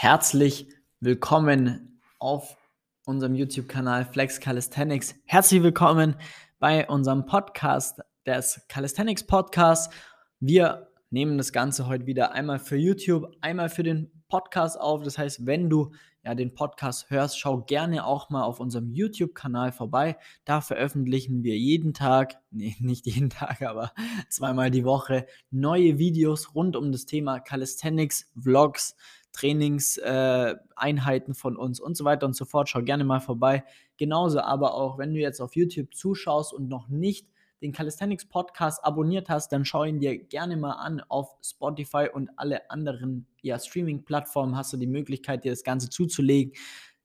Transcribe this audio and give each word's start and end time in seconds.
Herzlich 0.00 0.68
willkommen 1.00 2.00
auf 2.20 2.56
unserem 3.04 3.34
YouTube-Kanal 3.34 4.04
Flex 4.04 4.38
Calisthenics. 4.38 5.16
Herzlich 5.24 5.60
willkommen 5.64 6.14
bei 6.60 6.88
unserem 6.88 7.26
Podcast, 7.26 8.00
des 8.24 8.60
Calisthenics 8.68 9.26
Podcast. 9.26 9.92
Wir 10.38 10.88
nehmen 11.10 11.36
das 11.36 11.52
Ganze 11.52 11.88
heute 11.88 12.06
wieder 12.06 12.30
einmal 12.30 12.60
für 12.60 12.76
YouTube, 12.76 13.26
einmal 13.40 13.70
für 13.70 13.82
den 13.82 14.12
Podcast 14.28 14.80
auf. 14.80 15.02
Das 15.02 15.18
heißt, 15.18 15.46
wenn 15.46 15.68
du 15.68 15.90
ja 16.22 16.36
den 16.36 16.54
Podcast 16.54 17.10
hörst, 17.10 17.36
schau 17.36 17.62
gerne 17.62 18.04
auch 18.04 18.30
mal 18.30 18.44
auf 18.44 18.60
unserem 18.60 18.92
YouTube-Kanal 18.92 19.72
vorbei. 19.72 20.16
Da 20.44 20.60
veröffentlichen 20.60 21.42
wir 21.42 21.58
jeden 21.58 21.92
Tag, 21.92 22.36
nee, 22.52 22.76
nicht 22.78 23.06
jeden 23.06 23.30
Tag, 23.30 23.62
aber 23.62 23.92
zweimal 24.28 24.70
die 24.70 24.84
Woche 24.84 25.26
neue 25.50 25.98
Videos 25.98 26.54
rund 26.54 26.76
um 26.76 26.92
das 26.92 27.04
Thema 27.04 27.40
Calisthenics, 27.40 28.30
Vlogs, 28.40 28.94
Trainingseinheiten 29.38 31.32
äh, 31.32 31.36
von 31.36 31.56
uns 31.56 31.78
und 31.80 31.96
so 31.96 32.04
weiter 32.04 32.26
und 32.26 32.34
so 32.34 32.44
fort. 32.44 32.68
Schau 32.68 32.82
gerne 32.82 33.04
mal 33.04 33.20
vorbei. 33.20 33.64
Genauso 33.96 34.40
aber 34.40 34.74
auch, 34.74 34.98
wenn 34.98 35.14
du 35.14 35.20
jetzt 35.20 35.40
auf 35.40 35.54
YouTube 35.54 35.94
zuschaust 35.94 36.52
und 36.52 36.68
noch 36.68 36.88
nicht 36.88 37.28
den 37.62 37.72
Calisthenics 37.72 38.24
Podcast 38.24 38.84
abonniert 38.84 39.28
hast, 39.28 39.52
dann 39.52 39.64
schau 39.64 39.84
ihn 39.84 40.00
dir 40.00 40.18
gerne 40.18 40.56
mal 40.56 40.72
an 40.72 41.00
auf 41.08 41.36
Spotify 41.42 42.08
und 42.12 42.30
alle 42.36 42.70
anderen 42.70 43.26
ja, 43.42 43.58
Streaming-Plattformen 43.58 44.56
hast 44.56 44.72
du 44.72 44.76
die 44.76 44.86
Möglichkeit, 44.86 45.44
dir 45.44 45.52
das 45.52 45.64
Ganze 45.64 45.88
zuzulegen, 45.88 46.52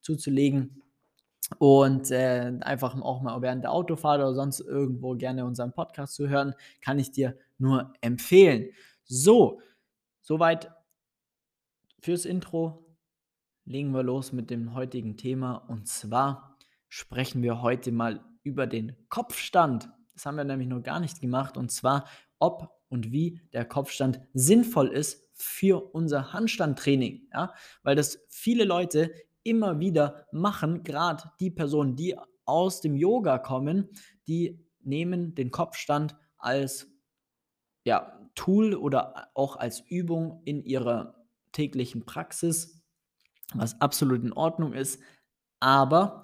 zuzulegen 0.02 0.81
und 1.58 2.12
äh, 2.12 2.52
einfach 2.62 3.00
auch 3.02 3.22
mal 3.22 3.42
während 3.42 3.64
der 3.64 3.72
Autofahrt 3.72 4.20
oder 4.20 4.34
sonst 4.34 4.59
irgendwo 4.59 5.16
gerne 5.16 5.45
unseren 5.45 5.73
Podcast 5.73 6.16
zu 6.16 6.30
hören, 6.30 6.54
kann 6.81 7.00
ich 7.00 7.12
dir 7.12 7.38
nur 7.58 7.94
empfehlen. 8.02 8.70
So, 9.06 9.59
soweit 10.22 10.72
Fürs 12.04 12.26
Intro 12.26 12.98
legen 13.64 13.92
wir 13.92 14.04
los 14.04 14.34
mit 14.34 14.50
dem 14.50 14.74
heutigen 14.74 15.16
Thema. 15.16 15.56
Und 15.56 15.88
zwar 15.88 16.58
sprechen 16.90 17.42
wir 17.42 17.62
heute 17.62 17.94
mal 17.94 18.26
über 18.44 18.68
den 18.68 18.98
Kopfstand. 19.08 19.88
Das 20.12 20.26
haben 20.26 20.36
wir 20.36 20.44
nämlich 20.44 20.68
noch 20.68 20.84
gar 20.84 21.00
nicht 21.00 21.22
gemacht. 21.22 21.56
Und 21.56 21.72
zwar 21.72 22.04
ob 22.40 22.70
und 22.90 23.14
wie 23.14 23.40
der 23.54 23.64
Kopfstand 23.64 24.20
sinnvoll 24.34 24.90
ist 24.90 25.30
für 25.34 25.95
unser 25.95 26.34
Handstandtraining, 26.34 27.30
ja, 27.32 27.54
weil 27.84 27.95
das 27.95 28.20
viele 28.28 28.66
Leute 28.66 29.14
immer 29.44 29.80
wieder 29.80 30.28
machen, 30.34 30.84
gerade 30.84 31.32
die 31.40 31.52
Personen, 31.52 31.95
die 31.95 32.17
aus 32.44 32.82
dem 32.82 32.98
Yoga 32.98 33.38
kommen, 33.38 33.88
die 34.28 34.67
nehmen 34.82 35.36
den 35.36 35.52
Kopfstand 35.52 36.17
als 36.38 36.86
ja, 37.86 38.20
Tool 38.36 38.76
oder 38.76 39.30
auch 39.36 39.56
als 39.56 39.80
Übung 39.80 40.42
in 40.44 40.66
ihrer 40.66 41.23
täglichen 41.54 42.06
Praxis, 42.06 42.82
was 43.54 43.80
absolut 43.80 44.23
in 44.23 44.34
Ordnung 44.34 44.73
ist, 44.73 45.02
aber 45.60 46.23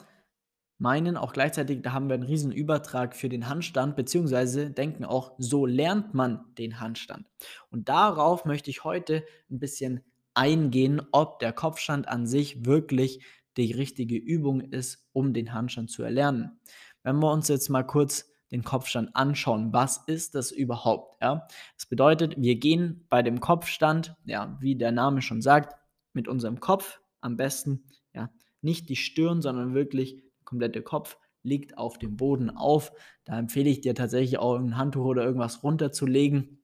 meinen 0.80 1.18
auch 1.18 1.34
gleichzeitig, 1.34 1.82
da 1.82 1.94
haben 1.94 2.08
wir 2.08 2.16
einen 2.16 2.24
riesen 2.24 2.52
Übertrag 2.52 3.16
für 3.16 3.30
den 3.30 3.48
Handstand, 3.48 3.96
beziehungsweise 3.96 4.72
denken 4.72 5.06
auch, 5.06 5.34
so 5.38 5.66
lernt 5.66 6.14
man 6.14 6.46
den 6.58 6.80
Handstand. 6.80 7.28
Und 7.70 7.90
darauf 7.90 8.46
möchte 8.46 8.70
ich 8.70 8.84
heute 8.84 9.26
ein 9.52 9.60
bisschen 9.60 10.02
eingehen, 10.34 11.02
ob 11.12 11.40
der 11.40 11.54
Kopfstand 11.54 12.08
an 12.08 12.26
sich 12.26 12.66
wirklich 12.66 13.26
die 13.58 13.74
richtige 13.74 14.16
Übung 14.16 14.62
ist, 14.62 15.10
um 15.12 15.34
den 15.34 15.54
Handstand 15.54 15.92
zu 15.92 16.04
erlernen. 16.04 16.60
Wenn 17.04 17.20
wir 17.20 17.32
uns 17.32 17.50
jetzt 17.50 17.70
mal 17.70 17.84
kurz 17.84 18.32
den 18.52 18.64
Kopfstand 18.64 19.16
anschauen. 19.16 19.74
Was 19.74 20.04
ist 20.08 20.36
das 20.36 20.52
überhaupt? 20.52 21.22
Ja? 21.22 21.48
Das 21.76 21.86
bedeutet, 21.86 22.36
wir 22.38 22.56
gehen 22.56 23.06
bei 23.10 23.22
dem 23.22 23.40
Kopfstand, 23.40 24.16
ja, 24.26 24.58
wie 24.60 24.76
der 24.76 24.92
Name 24.92 25.22
schon 25.22 25.42
sagt, 25.42 25.76
mit 26.14 26.28
unserem 26.28 26.60
Kopf 26.60 27.00
am 27.22 27.38
besten, 27.38 27.84
ja, 28.14 28.30
nicht 28.62 28.90
die 28.90 28.96
Stirn, 28.96 29.42
sondern 29.42 29.74
wirklich 29.74 30.16
der 30.16 30.46
komplette 30.46 30.82
Kopf 30.82 31.18
liegt 31.44 31.78
auf 31.78 31.98
dem 31.98 32.18
Boden 32.18 32.50
auf. 32.50 32.92
Da 33.26 33.38
empfehle 33.38 33.70
ich 33.70 33.82
dir 33.82 33.96
tatsächlich 33.96 34.40
auch 34.40 34.56
ein 34.56 34.78
Handtuch 34.78 35.06
oder 35.06 35.24
irgendwas 35.24 35.64
runterzulegen, 35.64 36.60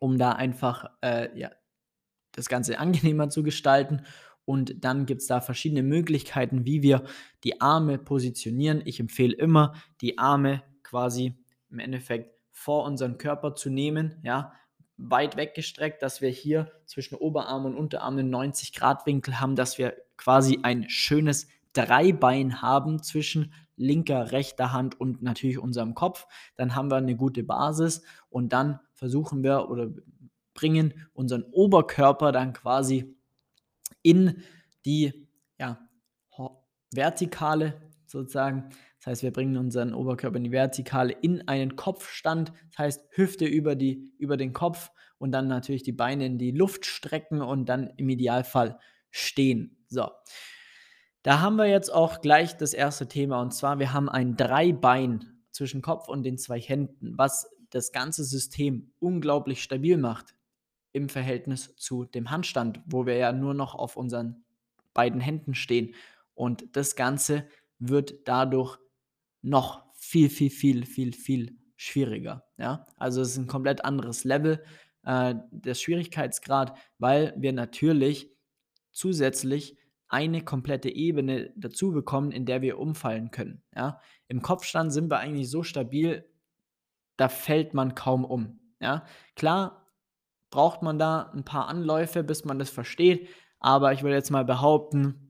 um 0.00 0.18
da 0.18 0.32
einfach 0.32 0.90
äh, 1.02 1.38
ja, 1.38 1.50
das 2.32 2.48
Ganze 2.48 2.78
angenehmer 2.80 3.28
zu 3.28 3.42
gestalten. 3.42 4.02
Und 4.46 4.84
dann 4.84 5.06
gibt 5.06 5.22
es 5.22 5.26
da 5.26 5.40
verschiedene 5.40 5.82
Möglichkeiten, 5.82 6.66
wie 6.66 6.82
wir 6.82 7.04
die 7.44 7.62
Arme 7.62 7.98
positionieren. 7.98 8.82
Ich 8.84 9.00
empfehle 9.00 9.34
immer, 9.34 9.74
die 10.02 10.18
Arme 10.18 10.62
quasi 10.94 11.34
im 11.70 11.80
Endeffekt 11.80 12.38
vor 12.52 12.84
unseren 12.84 13.18
Körper 13.18 13.56
zu 13.56 13.68
nehmen, 13.68 14.20
ja, 14.22 14.52
weit 14.96 15.36
weggestreckt, 15.36 16.00
dass 16.02 16.20
wir 16.20 16.28
hier 16.28 16.70
zwischen 16.86 17.16
Oberarm 17.16 17.64
und 17.64 17.74
Unterarm 17.74 18.16
einen 18.16 18.30
90 18.30 18.72
Grad 18.72 19.04
Winkel 19.06 19.40
haben, 19.40 19.56
dass 19.56 19.76
wir 19.76 19.96
quasi 20.16 20.60
ein 20.62 20.88
schönes 20.88 21.48
Dreibein 21.72 22.62
haben 22.62 23.02
zwischen 23.02 23.52
linker, 23.74 24.30
rechter 24.30 24.70
Hand 24.70 25.00
und 25.00 25.20
natürlich 25.20 25.58
unserem 25.58 25.96
Kopf. 25.96 26.28
Dann 26.54 26.76
haben 26.76 26.92
wir 26.92 26.96
eine 26.96 27.16
gute 27.16 27.42
Basis 27.42 28.02
und 28.28 28.52
dann 28.52 28.78
versuchen 28.92 29.42
wir 29.42 29.68
oder 29.68 29.90
bringen 30.54 30.94
unseren 31.12 31.42
Oberkörper 31.42 32.30
dann 32.30 32.52
quasi 32.52 33.16
in 34.02 34.44
die 34.84 35.26
ja, 35.58 35.80
vertikale 36.92 37.82
sozusagen 38.06 38.68
das 39.04 39.10
heißt, 39.10 39.22
wir 39.22 39.32
bringen 39.34 39.58
unseren 39.58 39.92
Oberkörper 39.92 40.38
in 40.38 40.44
die 40.44 40.50
Vertikale 40.50 41.12
in 41.12 41.46
einen 41.46 41.76
Kopfstand. 41.76 42.54
Das 42.70 42.78
heißt, 42.78 43.08
Hüfte 43.10 43.44
über, 43.44 43.74
die, 43.74 44.10
über 44.16 44.38
den 44.38 44.54
Kopf 44.54 44.90
und 45.18 45.30
dann 45.30 45.46
natürlich 45.46 45.82
die 45.82 45.92
Beine 45.92 46.24
in 46.24 46.38
die 46.38 46.52
Luft 46.52 46.86
strecken 46.86 47.42
und 47.42 47.68
dann 47.68 47.90
im 47.98 48.08
Idealfall 48.08 48.78
stehen. 49.10 49.84
So. 49.88 50.08
Da 51.22 51.42
haben 51.42 51.56
wir 51.56 51.66
jetzt 51.66 51.92
auch 51.92 52.22
gleich 52.22 52.56
das 52.56 52.72
erste 52.72 53.06
Thema 53.06 53.42
und 53.42 53.52
zwar, 53.52 53.78
wir 53.78 53.92
haben 53.92 54.08
ein 54.08 54.36
Dreibein 54.38 55.42
zwischen 55.50 55.82
Kopf 55.82 56.08
und 56.08 56.22
den 56.22 56.38
zwei 56.38 56.58
Händen, 56.58 57.18
was 57.18 57.54
das 57.68 57.92
ganze 57.92 58.24
System 58.24 58.94
unglaublich 59.00 59.62
stabil 59.62 59.98
macht 59.98 60.34
im 60.92 61.10
Verhältnis 61.10 61.76
zu 61.76 62.06
dem 62.06 62.30
Handstand, 62.30 62.80
wo 62.86 63.04
wir 63.04 63.16
ja 63.16 63.32
nur 63.32 63.52
noch 63.52 63.74
auf 63.74 63.98
unseren 63.98 64.44
beiden 64.94 65.20
Händen 65.20 65.54
stehen. 65.54 65.94
Und 66.32 66.74
das 66.74 66.96
Ganze 66.96 67.46
wird 67.78 68.26
dadurch 68.26 68.78
noch 69.44 69.84
viel, 69.94 70.30
viel, 70.30 70.50
viel, 70.50 70.86
viel, 70.86 71.12
viel 71.12 71.58
schwieriger. 71.76 72.44
Ja? 72.56 72.86
Also 72.96 73.20
es 73.20 73.30
ist 73.30 73.36
ein 73.36 73.46
komplett 73.46 73.84
anderes 73.84 74.24
Level 74.24 74.64
äh, 75.04 75.34
des 75.50 75.80
Schwierigkeitsgrad, 75.80 76.76
weil 76.98 77.34
wir 77.36 77.52
natürlich 77.52 78.30
zusätzlich 78.90 79.76
eine 80.08 80.42
komplette 80.42 80.88
Ebene 80.88 81.52
dazu 81.56 81.92
bekommen, 81.92 82.32
in 82.32 82.46
der 82.46 82.62
wir 82.62 82.78
umfallen 82.78 83.30
können. 83.30 83.62
Ja? 83.74 84.00
Im 84.28 84.42
Kopfstand 84.42 84.92
sind 84.92 85.10
wir 85.10 85.18
eigentlich 85.18 85.50
so 85.50 85.62
stabil, 85.62 86.28
da 87.16 87.28
fällt 87.28 87.74
man 87.74 87.94
kaum 87.94 88.24
um. 88.24 88.60
Ja? 88.80 89.04
Klar 89.36 89.90
braucht 90.50 90.82
man 90.82 90.98
da 90.98 91.30
ein 91.34 91.44
paar 91.44 91.68
Anläufe, 91.68 92.22
bis 92.22 92.44
man 92.44 92.58
das 92.58 92.70
versteht, 92.70 93.28
aber 93.58 93.92
ich 93.92 94.02
würde 94.02 94.16
jetzt 94.16 94.30
mal 94.30 94.44
behaupten, 94.44 95.23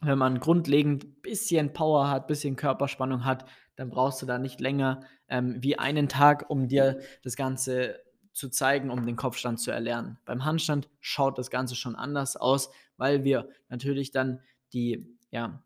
wenn 0.00 0.18
man 0.18 0.40
grundlegend 0.40 1.22
bisschen 1.22 1.72
Power 1.72 2.08
hat, 2.08 2.26
bisschen 2.26 2.56
Körperspannung 2.56 3.24
hat, 3.24 3.44
dann 3.76 3.90
brauchst 3.90 4.20
du 4.22 4.26
da 4.26 4.38
nicht 4.38 4.60
länger 4.60 5.00
ähm, 5.28 5.56
wie 5.60 5.78
einen 5.78 6.08
Tag, 6.08 6.48
um 6.48 6.68
dir 6.68 7.00
das 7.22 7.36
Ganze 7.36 8.00
zu 8.32 8.48
zeigen, 8.48 8.90
um 8.90 9.06
den 9.06 9.16
Kopfstand 9.16 9.60
zu 9.60 9.70
erlernen. 9.70 10.18
Beim 10.24 10.44
Handstand 10.44 10.88
schaut 11.00 11.38
das 11.38 11.50
Ganze 11.50 11.74
schon 11.74 11.96
anders 11.96 12.36
aus, 12.36 12.70
weil 12.96 13.24
wir 13.24 13.48
natürlich 13.68 14.10
dann 14.10 14.40
die, 14.72 15.18
ja, 15.30 15.62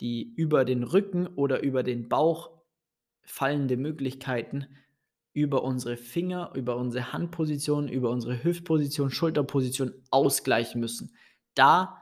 die 0.00 0.32
über 0.36 0.64
den 0.64 0.82
Rücken 0.82 1.26
oder 1.26 1.62
über 1.62 1.82
den 1.82 2.08
Bauch 2.08 2.50
fallende 3.22 3.76
Möglichkeiten 3.76 4.66
über 5.34 5.64
unsere 5.64 5.96
Finger, 5.96 6.52
über 6.54 6.76
unsere 6.76 7.12
Handposition, 7.12 7.88
über 7.88 8.10
unsere 8.10 8.44
Hüftposition, 8.44 9.10
Schulterposition 9.10 9.94
ausgleichen 10.10 10.80
müssen. 10.80 11.14
Da 11.54 12.01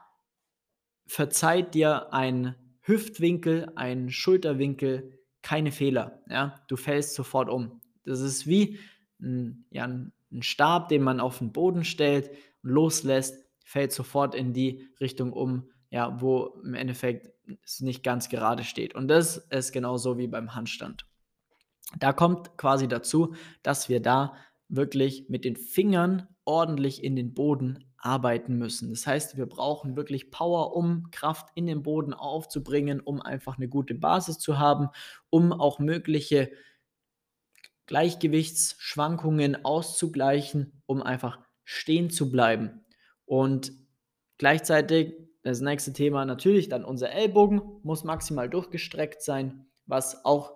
verzeiht 1.11 1.75
dir 1.75 2.13
ein 2.13 2.55
Hüftwinkel, 2.83 3.73
ein 3.75 4.11
Schulterwinkel 4.11 5.19
keine 5.43 5.73
Fehler. 5.73 6.23
Ja? 6.29 6.55
Du 6.69 6.77
fällst 6.77 7.15
sofort 7.15 7.49
um. 7.49 7.81
Das 8.05 8.21
ist 8.21 8.47
wie 8.47 8.79
ein, 9.21 9.67
ja, 9.71 9.87
ein 9.87 10.13
Stab, 10.41 10.89
den 10.89 11.03
man 11.03 11.19
auf 11.19 11.39
den 11.39 11.51
Boden 11.51 11.85
stellt 11.85 12.31
und 12.63 12.71
loslässt, 12.71 13.45
fällt 13.65 13.91
sofort 13.93 14.37
in 14.37 14.53
die 14.53 14.89
Richtung 15.01 15.33
um, 15.33 15.69
ja, 15.91 16.21
wo 16.21 16.61
im 16.63 16.75
Endeffekt 16.75 17.33
es 17.65 17.81
nicht 17.81 18.05
ganz 18.05 18.29
gerade 18.29 18.63
steht. 18.63 18.95
Und 18.95 19.09
das 19.09 19.37
ist 19.37 19.73
genauso 19.73 20.17
wie 20.17 20.29
beim 20.29 20.55
Handstand. 20.55 21.07
Da 21.99 22.13
kommt 22.13 22.57
quasi 22.57 22.87
dazu, 22.87 23.35
dass 23.65 23.89
wir 23.89 24.01
da 24.01 24.37
wirklich 24.69 25.29
mit 25.29 25.45
den 25.45 25.57
Fingern 25.57 26.29
ordentlich 26.45 27.03
in 27.03 27.17
den 27.17 27.35
Boden 27.35 27.90
arbeiten 28.01 28.57
müssen. 28.57 28.91
Das 28.91 29.07
heißt, 29.07 29.37
wir 29.37 29.47
brauchen 29.47 29.97
wirklich 29.97 30.31
Power, 30.31 30.75
um 30.75 31.11
Kraft 31.11 31.49
in 31.55 31.67
den 31.67 31.83
Boden 31.83 32.15
aufzubringen, 32.15 33.01
um 33.01 33.21
einfach 33.21 33.57
eine 33.57 33.69
gute 33.69 33.95
Basis 33.95 34.39
zu 34.39 34.59
haben, 34.59 34.89
um 35.29 35.53
auch 35.53 35.79
mögliche 35.79 36.51
Gleichgewichtsschwankungen 37.87 39.65
auszugleichen, 39.65 40.83
um 40.87 41.03
einfach 41.03 41.39
stehen 41.65 42.11
zu 42.11 42.31
bleiben. 42.31 42.85
Und 43.27 43.73
Gleichzeitig 44.41 45.19
das 45.43 45.61
nächste 45.61 45.93
Thema 45.93 46.25
natürlich 46.25 46.71
dann 46.71 46.83
unser 46.83 47.11
Ellbogen 47.11 47.61
muss 47.83 48.05
maximal 48.05 48.49
durchgestreckt 48.49 49.21
sein, 49.21 49.67
was 49.85 50.25
auch 50.25 50.55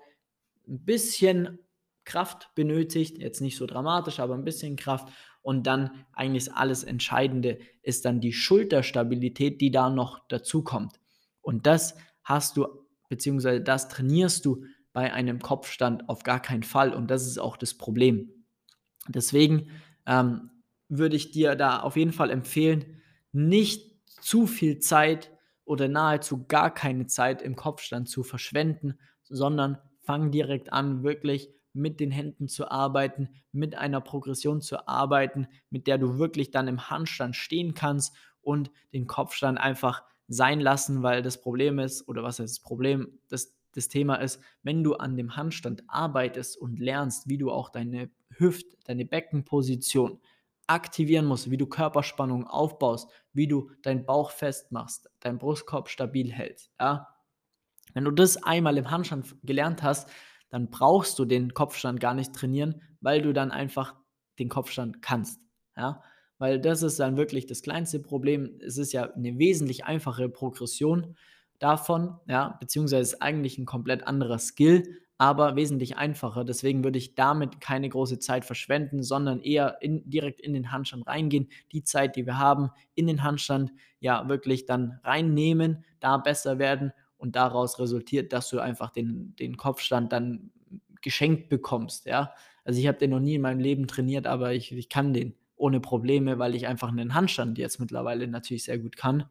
ein 0.67 0.87
bisschen 0.87 1.58
Kraft 2.06 2.49
benötigt, 2.55 3.19
jetzt 3.19 3.43
nicht 3.43 3.58
so 3.58 3.67
dramatisch, 3.67 4.20
aber 4.20 4.32
ein 4.32 4.44
bisschen 4.44 4.76
Kraft. 4.76 5.12
Und 5.44 5.67
dann 5.67 5.91
eigentlich 6.14 6.55
alles 6.55 6.85
Entscheidende 6.85 7.58
ist 7.82 8.06
dann 8.06 8.19
die 8.19 8.32
Schulterstabilität, 8.32 9.61
die 9.61 9.70
da 9.70 9.91
noch 9.91 10.26
dazu 10.29 10.64
kommt. 10.64 10.99
Und 11.43 11.67
das 11.67 11.96
hast 12.23 12.56
du, 12.56 12.67
beziehungsweise 13.11 13.61
das 13.61 13.88
trainierst 13.91 14.46
du 14.46 14.64
bei 14.94 15.12
einem 15.12 15.41
Kopfstand 15.41 16.08
auf 16.08 16.23
gar 16.23 16.41
keinen 16.41 16.62
Fall. 16.62 16.94
Und 16.94 17.11
das 17.11 17.26
ist 17.26 17.37
auch 17.37 17.58
das 17.58 17.75
Problem. 17.75 18.31
Deswegen 19.06 19.69
ähm, 20.06 20.50
würde 20.88 21.17
ich 21.17 21.31
dir 21.31 21.56
da 21.56 21.81
auf 21.81 21.99
jeden 21.99 22.12
Fall 22.12 22.31
empfehlen, 22.31 23.02
nicht 23.32 24.00
zu 24.23 24.46
viel 24.46 24.79
Zeit 24.79 25.31
oder 25.67 25.88
nahezu 25.88 26.46
gar 26.46 26.73
keine 26.73 27.06
Zeit 27.06 27.43
im 27.43 27.55
Kopfstand 27.55 28.08
zu 28.08 28.23
verschwenden, 28.23 28.99
sondern 29.25 29.76
fang 30.00 30.31
direkt 30.31 30.73
an, 30.73 31.02
wirklich 31.02 31.50
mit 31.75 32.00
den 32.00 32.11
Händen 32.11 32.49
zu 32.49 32.71
arbeiten, 32.71 33.29
mit 33.53 33.76
einer 33.76 34.00
Progression 34.00 34.61
zu 34.61 34.88
arbeiten, 34.88 35.49
mit 35.71 35.87
der 35.87 35.99
du 35.99 36.19
wirklich 36.19 36.50
dann 36.50 36.69
im 36.69 36.88
Handstand 36.88 37.37
stehen 37.37 37.75
kannst 37.75 38.15
und 38.41 38.71
den 38.93 39.06
Kopfstand 39.06 39.59
einfach 39.59 40.05
sein 40.29 40.61
lassen, 40.61 41.03
weil 41.03 41.23
das 41.23 41.41
Problem 41.41 41.79
ist, 41.79 42.09
oder 42.09 42.23
was 42.23 42.38
heißt 42.38 42.59
das 42.59 42.62
Problem, 42.62 43.19
das, 43.29 43.55
das 43.73 43.88
Thema 43.88 44.17
ist, 44.17 44.41
wenn 44.62 44.82
du 44.82 44.94
an 44.94 45.17
dem 45.17 45.37
Handstand 45.37 45.82
arbeitest 45.88 46.56
und 46.56 46.79
lernst, 46.79 47.29
wie 47.29 47.38
du 47.38 47.50
auch 47.50 47.71
deine 47.71 48.11
Hüft, 48.31 48.67
deine 48.87 49.05
Beckenposition 49.05 50.20
aktivieren 50.67 51.27
musst, 51.27 51.50
wie 51.50 51.56
du 51.56 51.67
Körperspannung 51.67 52.47
aufbaust, 52.47 53.11
wie 53.32 53.49
du 53.49 53.70
deinen 53.82 54.06
Bauch 54.06 54.31
festmachst, 54.31 55.11
deinen 55.20 55.38
Brustkorb 55.38 55.88
stabil 55.88 56.32
hältst, 56.32 56.70
ja. 56.81 57.09
Wenn 57.93 58.05
du 58.05 58.11
das 58.11 58.43
einmal 58.43 58.77
im 58.77 58.91
Handstand 58.91 59.37
gelernt 59.44 59.82
hast, 59.82 60.09
dann 60.55 60.71
brauchst 60.71 61.19
du 61.19 61.25
den 61.25 61.53
Kopfstand 61.53 61.99
gar 61.99 62.15
nicht 62.15 62.33
trainieren, 62.33 62.81
weil 63.01 63.23
du 63.23 63.33
dann 63.33 63.51
einfach 63.51 63.97
den 64.39 64.49
Kopfstand 64.49 65.03
kannst. 65.03 65.41
Ja? 65.77 66.01
Weil 66.39 66.61
das 66.61 66.85
ist 66.85 67.01
dann 67.01 67.17
wirklich 67.17 67.47
das 67.47 67.61
kleinste 67.61 67.99
Problem. 67.99 68.61
Es 68.65 68.79
ist 68.79 68.93
ja 68.93 69.12
eine 69.15 69.37
wesentlich 69.41 69.85
einfache 69.85 70.29
Progression 70.29 71.17
davon, 71.59 72.21
ja, 72.29 72.56
beziehungsweise 72.61 73.03
ist 73.15 73.21
eigentlich 73.21 73.59
ein 73.59 73.67
komplett 73.67 74.06
anderer 74.06 74.39
Skill, 74.39 75.01
aber 75.19 75.56
wesentlich 75.56 75.97
einfacher. 75.97 76.45
Deswegen 76.45 76.85
würde 76.85 76.99
ich 76.99 77.17
damit 77.17 77.61
keine 77.61 77.89
große 77.89 78.21
Zeit 78.21 78.45
verschwenden, 78.45 79.03
sondern 79.03 79.41
eher 79.41 79.79
in, 79.81 80.09
direkt 80.09 80.41
in 80.41 80.55
den 80.55 80.71
Handstand 80.71 81.09
reingehen. 81.09 81.49
Die 81.73 81.83
Zeit, 81.83 82.15
die 82.15 82.27
wir 82.27 82.39
haben, 82.39 82.71
in 82.95 83.09
den 83.09 83.25
Handstand 83.25 83.73
ja 83.99 84.29
wirklich 84.29 84.67
dann 84.67 85.01
reinnehmen, 85.03 85.85
da 85.99 86.17
besser 86.17 86.61
werden 86.61 86.93
und 87.19 87.37
daraus 87.37 87.78
resultiert, 87.78 88.32
dass 88.32 88.49
du 88.50 88.61
einfach 88.61 88.90
den, 88.90 89.34
den 89.37 89.56
Kopfstand 89.56 90.12
dann 90.12 90.50
geschenkt 91.02 91.49
bekommst, 91.49 92.06
ja. 92.06 92.32
Also 92.64 92.81
ich 92.81 92.87
habe 92.87 92.99
den 92.99 93.11
noch 93.11 93.20
nie 93.20 93.34
in 93.34 93.43
meinem 93.43 93.61
Leben 93.61 93.87
trainiert, 93.87 94.26
aber 94.26 94.55
ich, 94.55 94.72
ich 94.72 94.88
kann 94.88 95.12
den 95.12 95.34
ohne 95.56 95.81
Probleme, 95.81 96.38
weil 96.38 96.55
ich 96.55 96.66
einfach 96.66 96.88
einen 96.88 97.14
Handstand 97.14 97.58
jetzt 97.58 97.78
mittlerweile 97.78 98.26
natürlich 98.26 98.64
sehr 98.64 98.78
gut 98.78 98.96
kann. 98.96 99.26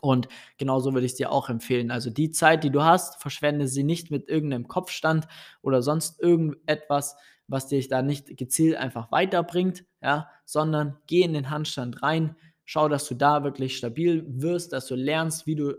Und 0.00 0.28
genauso 0.58 0.92
würde 0.94 1.04
ich 1.06 1.12
es 1.12 1.18
dir 1.18 1.30
auch 1.30 1.48
empfehlen. 1.48 1.90
Also 1.90 2.10
die 2.10 2.30
Zeit, 2.30 2.64
die 2.64 2.70
du 2.70 2.82
hast, 2.82 3.20
verschwende 3.20 3.68
sie 3.68 3.84
nicht 3.84 4.10
mit 4.10 4.28
irgendeinem 4.28 4.66
Kopfstand 4.66 5.28
oder 5.60 5.82
sonst 5.82 6.20
irgendetwas, 6.20 7.16
was 7.46 7.68
dich 7.68 7.88
da 7.88 8.02
nicht 8.02 8.36
gezielt 8.38 8.76
einfach 8.76 9.12
weiterbringt, 9.12 9.84
ja, 10.02 10.28
sondern 10.44 10.96
geh 11.06 11.22
in 11.22 11.34
den 11.34 11.50
Handstand 11.50 12.02
rein, 12.02 12.36
schau, 12.64 12.88
dass 12.88 13.06
du 13.06 13.14
da 13.14 13.44
wirklich 13.44 13.76
stabil 13.76 14.24
wirst, 14.26 14.72
dass 14.72 14.86
du 14.86 14.94
lernst, 14.94 15.46
wie 15.46 15.56
du 15.56 15.74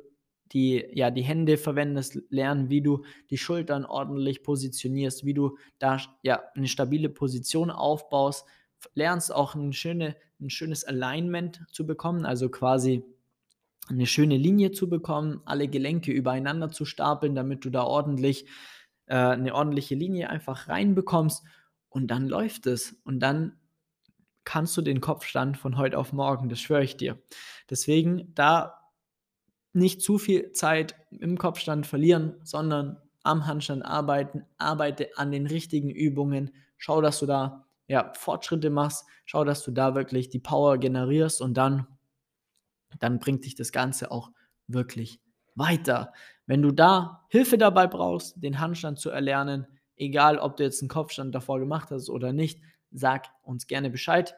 die, 0.54 0.86
ja, 0.94 1.12
die 1.12 1.24
Hände 1.24 1.58
verwendest, 1.58 2.22
lernen, 2.30 2.70
wie 2.70 2.82
du 2.82 3.04
die 3.30 3.38
Schultern 3.38 3.86
ordentlich 3.86 4.44
positionierst, 4.44 5.26
wie 5.26 5.34
du 5.34 5.58
da 5.80 5.98
ja, 6.22 6.44
eine 6.56 6.68
stabile 6.68 7.10
Position 7.10 7.72
aufbaust, 7.72 8.46
lernst 8.94 9.34
auch 9.34 9.56
ein, 9.56 9.74
schöne, 9.74 10.16
ein 10.40 10.50
schönes 10.50 10.84
Alignment 10.84 11.64
zu 11.72 11.88
bekommen, 11.88 12.26
also 12.26 12.50
quasi 12.50 13.04
eine 13.90 14.06
schöne 14.06 14.38
Linie 14.38 14.72
zu 14.72 14.90
bekommen, 14.90 15.42
alle 15.46 15.68
Gelenke 15.68 16.12
übereinander 16.12 16.70
zu 16.70 16.86
stapeln, 16.86 17.36
damit 17.36 17.66
du 17.66 17.70
da 17.70 17.84
ordentlich 17.84 18.46
äh, 19.08 19.16
eine 19.16 19.54
ordentliche 19.56 19.96
Linie 19.96 20.30
einfach 20.30 20.70
reinbekommst. 20.70 21.44
Und 21.90 22.08
dann 22.08 22.28
läuft 22.28 22.66
es. 22.66 22.96
Und 23.04 23.20
dann 23.20 23.58
kannst 24.46 24.76
du 24.78 24.82
den 24.82 25.02
Kopfstand 25.02 25.58
von 25.58 25.78
heute 25.78 25.98
auf 25.98 26.14
morgen, 26.14 26.50
das 26.50 26.60
schwöre 26.60 26.84
ich 26.84 26.98
dir. 26.98 27.22
Deswegen 27.70 28.34
da 28.34 28.83
nicht 29.74 30.02
zu 30.02 30.18
viel 30.18 30.52
Zeit 30.52 30.96
im 31.12 31.38
Kopfstand 31.38 31.88
verlieren, 31.88 32.36
sondern 32.44 32.98
am 33.24 33.48
Handstand 33.48 33.84
arbeiten, 33.84 34.46
arbeite 34.58 35.10
an 35.18 35.32
den 35.32 35.48
richtigen 35.48 35.90
Übungen, 35.90 36.52
schau, 36.78 37.02
dass 37.02 37.20
du 37.20 37.26
da 37.26 37.66
ja, 37.88 38.12
Fortschritte 38.16 38.70
machst, 38.70 39.06
schau, 39.26 39.44
dass 39.44 39.64
du 39.64 39.72
da 39.72 39.96
wirklich 39.96 40.30
die 40.30 40.40
Power 40.40 40.78
generierst 40.78 41.42
und 41.42 41.56
dann, 41.56 41.88
dann 43.00 43.20
bringt 43.20 43.46
dich 43.46 43.56
das 43.56 43.72
Ganze 43.72 44.12
auch 44.12 44.32
wirklich 44.68 45.20
weiter. 45.56 46.14
Wenn 46.46 46.62
du 46.62 46.72
da 46.72 47.26
Hilfe 47.30 47.58
dabei 47.58 47.88
brauchst, 47.88 48.42
den 48.42 48.60
Handstand 48.60 49.00
zu 49.00 49.10
erlernen, 49.10 49.68
egal 49.96 50.38
ob 50.38 50.58
du 50.58 50.64
jetzt 50.64 50.82
einen 50.82 50.90
Kopfstand 50.90 51.34
davor 51.34 51.60
gemacht 51.60 51.90
hast 51.92 52.10
oder 52.10 52.34
nicht, 52.34 52.62
sag 52.92 53.28
uns 53.44 53.68
gerne 53.68 53.90
Bescheid 53.90 54.36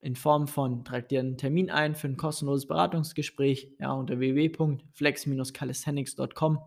in 0.00 0.16
Form 0.16 0.46
von, 0.46 0.84
trag 0.84 1.08
dir 1.08 1.20
einen 1.20 1.36
Termin 1.36 1.70
ein 1.70 1.94
für 1.94 2.08
ein 2.08 2.16
kostenloses 2.16 2.66
Beratungsgespräch 2.66 3.74
ja, 3.80 3.92
unter 3.92 4.18
www.flex-calisthenics.com. 4.18 6.58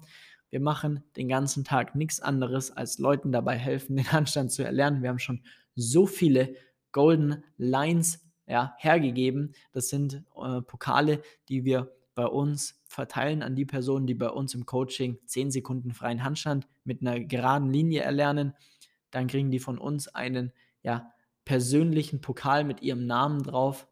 Wir 0.50 0.60
machen 0.60 1.04
den 1.16 1.30
ganzen 1.30 1.64
Tag 1.64 1.96
nichts 1.96 2.20
anderes, 2.20 2.76
als 2.76 3.00
Leuten 3.00 3.32
dabei 3.32 3.58
helfen, 3.58 3.96
den 3.98 4.12
Handstand 4.12 4.52
zu 4.52 4.64
erlernen. 4.64 5.02
Wir 5.02 5.10
haben 5.10 5.20
schon 5.20 5.42
so 5.76 6.06
viele 6.06 6.56
Golden 6.92 7.44
Lines 7.58 8.20
ja, 8.48 8.76
hergegeben. 8.78 9.54
Das 9.72 9.88
sind 9.88 10.26
äh, 10.36 10.62
Pokale, 10.62 11.22
die 11.48 11.64
wir 11.64 11.90
bei 12.16 12.26
uns 12.26 12.82
verteilen 12.86 13.42
an 13.42 13.56
die 13.56 13.64
Personen, 13.66 14.08
die 14.08 14.14
bei 14.14 14.30
uns 14.30 14.54
im 14.54 14.66
Coaching 14.66 15.18
10 15.26 15.52
Sekunden 15.52 15.94
freien 15.94 16.26
Handstand 16.26 16.68
mit 16.84 17.00
einer 17.02 17.22
geraden 17.22 17.72
Linie 17.72 18.02
erlernen. 18.02 18.54
Dann 19.12 19.28
kriegen 19.28 19.52
die 19.52 19.60
von 19.60 19.78
uns 19.78 20.10
einen 20.10 20.52
ja, 20.84 21.14
persönlichen 21.52 22.22
Pokal 22.22 22.64
mit 22.64 22.82
ihrem 22.82 23.06
Namen 23.06 23.44
drauf, 23.44 23.86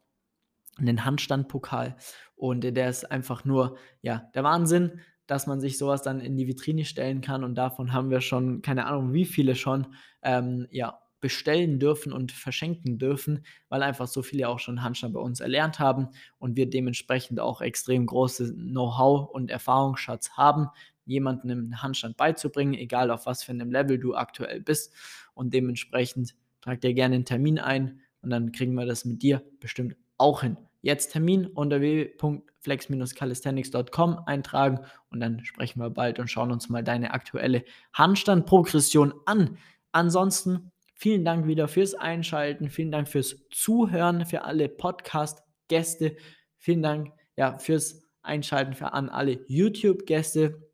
einen 0.78 1.04
Handstandpokal. 1.04 1.94
Und 2.34 2.62
der 2.62 2.88
ist 2.88 3.12
einfach 3.12 3.44
nur, 3.44 3.76
ja, 4.00 4.30
der 4.34 4.44
Wahnsinn, 4.44 5.00
dass 5.26 5.46
man 5.46 5.60
sich 5.60 5.76
sowas 5.76 6.00
dann 6.00 6.20
in 6.20 6.38
die 6.38 6.46
Vitrine 6.46 6.86
stellen 6.86 7.20
kann. 7.20 7.44
Und 7.44 7.56
davon 7.56 7.92
haben 7.92 8.08
wir 8.08 8.22
schon, 8.22 8.62
keine 8.62 8.86
Ahnung, 8.86 9.12
wie 9.12 9.26
viele 9.26 9.56
schon, 9.56 9.88
ähm, 10.22 10.68
ja, 10.70 11.02
bestellen 11.20 11.78
dürfen 11.78 12.14
und 12.14 12.32
verschenken 12.32 12.96
dürfen, 12.96 13.44
weil 13.68 13.82
einfach 13.82 14.06
so 14.06 14.22
viele 14.22 14.48
auch 14.48 14.58
schon 14.58 14.82
Handstand 14.82 15.12
bei 15.12 15.20
uns 15.20 15.40
erlernt 15.40 15.78
haben 15.78 16.08
und 16.38 16.56
wir 16.56 16.70
dementsprechend 16.70 17.40
auch 17.40 17.60
extrem 17.60 18.06
großes 18.06 18.54
Know-how 18.54 19.28
und 19.28 19.50
Erfahrungsschatz 19.50 20.30
haben, 20.30 20.68
jemanden 21.04 21.50
im 21.50 21.82
Handstand 21.82 22.16
beizubringen, 22.16 22.72
egal 22.72 23.10
auf 23.10 23.26
was 23.26 23.42
für 23.42 23.52
einem 23.52 23.70
Level 23.70 23.98
du 23.98 24.14
aktuell 24.14 24.62
bist. 24.62 24.94
Und 25.34 25.52
dementsprechend 25.52 26.34
Trag 26.60 26.80
dir 26.80 26.94
gerne 26.94 27.16
einen 27.16 27.24
Termin 27.24 27.58
ein 27.58 28.00
und 28.22 28.30
dann 28.30 28.52
kriegen 28.52 28.74
wir 28.74 28.86
das 28.86 29.04
mit 29.04 29.22
dir 29.22 29.42
bestimmt 29.60 29.96
auch 30.18 30.42
hin. 30.42 30.56
Jetzt 30.82 31.12
Termin 31.12 31.46
unter 31.46 31.80
www.flex-calisthenics.com 31.80 34.20
eintragen 34.26 34.80
und 35.10 35.20
dann 35.20 35.44
sprechen 35.44 35.80
wir 35.80 35.90
bald 35.90 36.18
und 36.18 36.28
schauen 36.28 36.52
uns 36.52 36.68
mal 36.68 36.82
deine 36.82 37.12
aktuelle 37.12 37.64
Handstandprogression 37.92 39.14
an. 39.26 39.58
Ansonsten 39.92 40.72
vielen 40.94 41.24
Dank 41.24 41.46
wieder 41.46 41.68
fürs 41.68 41.94
Einschalten, 41.94 42.70
vielen 42.70 42.92
Dank 42.92 43.08
fürs 43.08 43.36
Zuhören, 43.50 44.26
für 44.26 44.44
alle 44.44 44.68
Podcast-Gäste, 44.68 46.16
vielen 46.58 46.82
Dank 46.82 47.12
ja, 47.36 47.58
fürs 47.58 48.02
Einschalten 48.22 48.74
für 48.74 48.92
an 48.92 49.08
alle 49.08 49.44
YouTube-Gäste. 49.48 50.70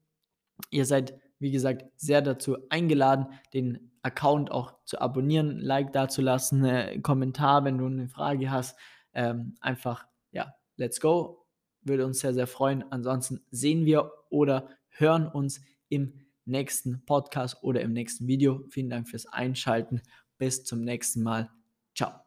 Ihr 0.71 0.85
seid, 0.85 1.19
wie 1.39 1.51
gesagt, 1.51 1.85
sehr 1.97 2.23
dazu 2.23 2.57
eingeladen, 2.71 3.27
den 3.55 3.93
Account 4.07 4.51
auch 4.51 4.73
zu 4.85 5.01
abonnieren, 5.01 5.59
Like 5.59 5.93
dazulassen, 5.93 6.65
einen 6.65 7.03
Kommentar, 7.03 7.65
wenn 7.65 7.79
du 7.79 7.87
eine 7.87 8.09
Frage 8.09 8.51
hast. 8.51 8.79
Ähm, 9.13 9.57
einfach, 9.61 10.07
ja, 10.31 10.55
let's 10.77 11.01
go. 11.01 11.47
Würde 11.83 12.07
uns 12.07 12.21
sehr, 12.21 12.35
sehr 12.35 12.47
freuen. 12.47 12.85
Ansonsten 12.91 13.45
sehen 13.51 13.85
wir 13.85 14.11
oder 14.31 14.69
hören 14.91 15.27
uns 15.27 15.61
im 15.89 16.27
nächsten 16.45 17.05
Podcast 17.05 17.63
oder 17.63 17.81
im 17.81 17.93
nächsten 17.93 18.27
Video. 18.27 18.65
Vielen 18.71 18.91
Dank 18.91 19.09
fürs 19.09 19.27
Einschalten. 19.27 20.01
Bis 20.39 20.65
zum 20.65 20.83
nächsten 20.83 21.23
Mal. 21.23 21.51
Ciao. 21.95 22.26